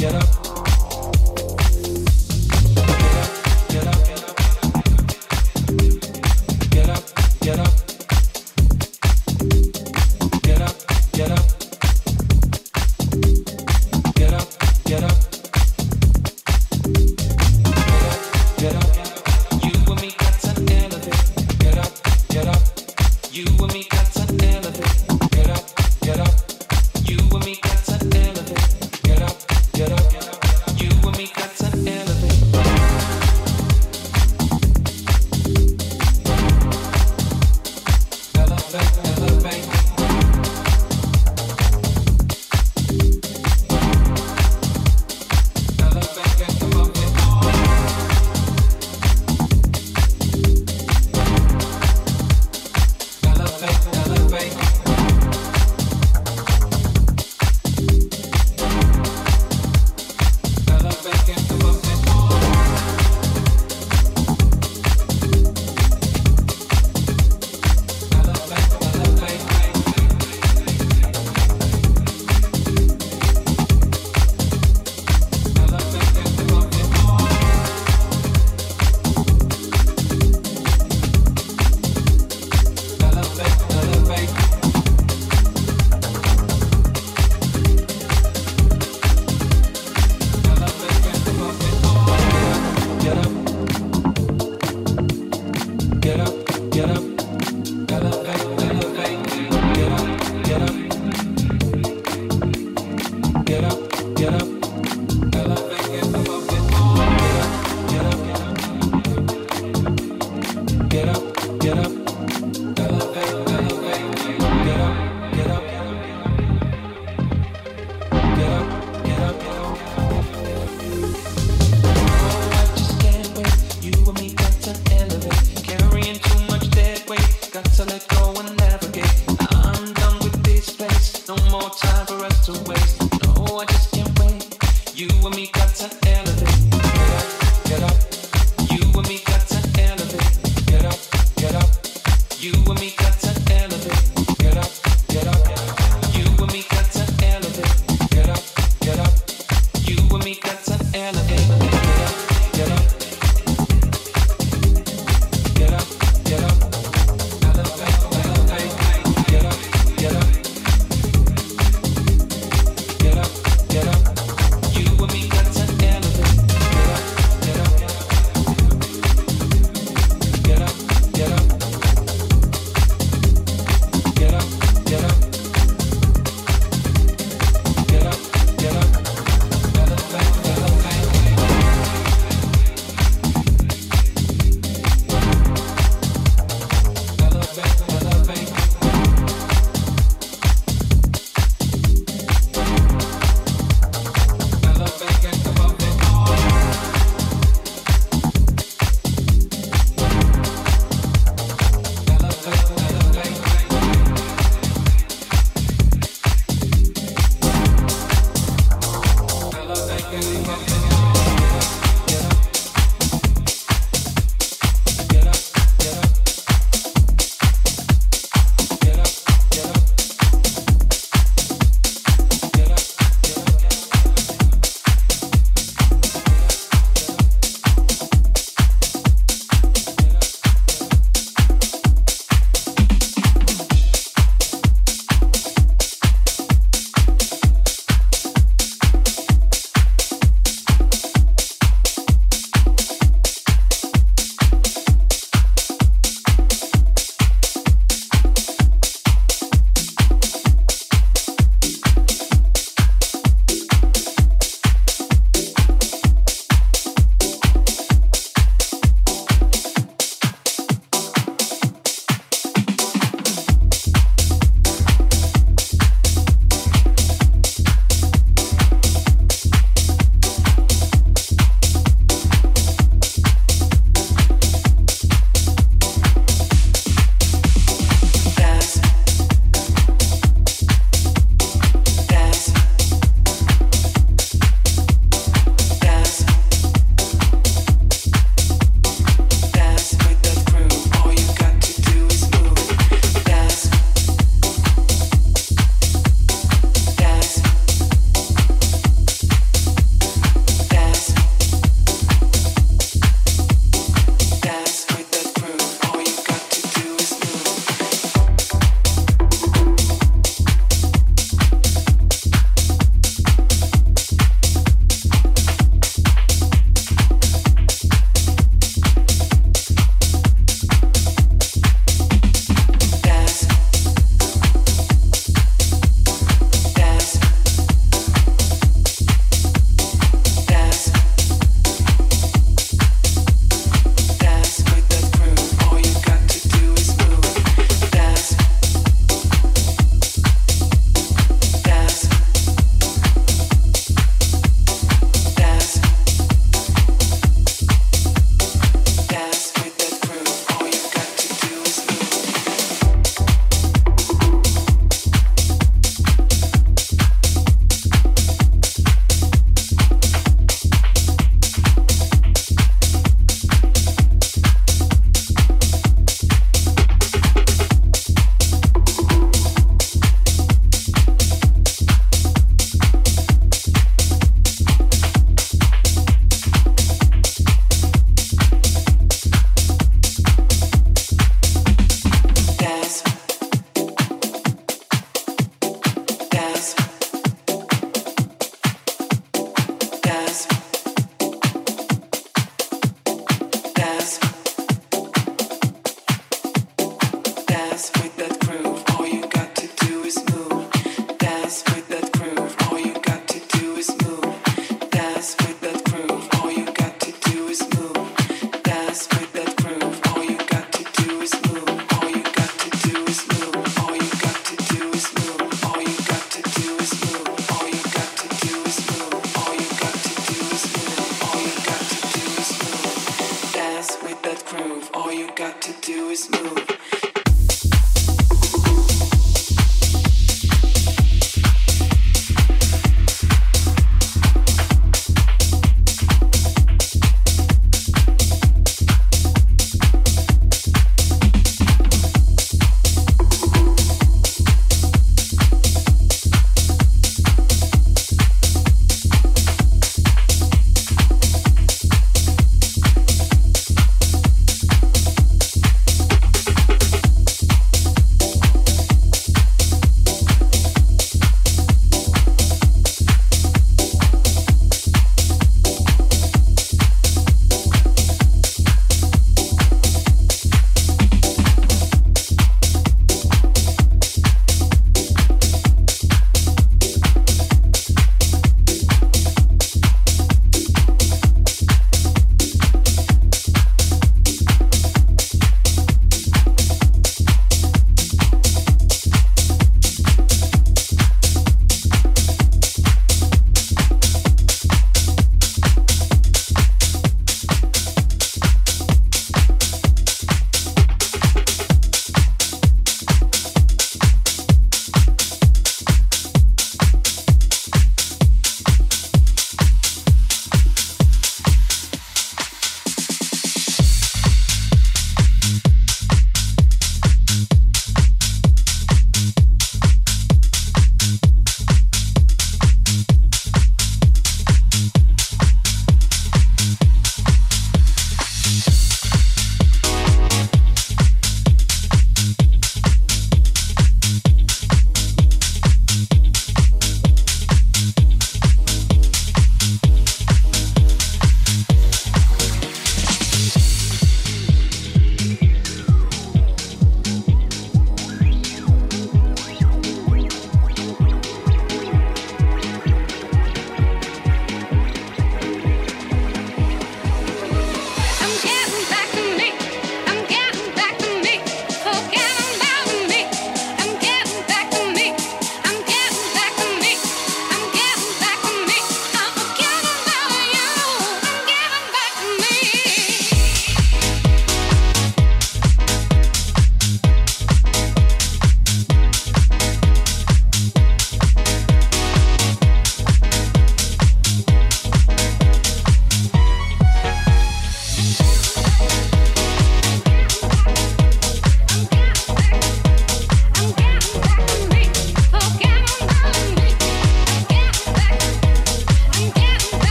[0.00, 0.49] get up.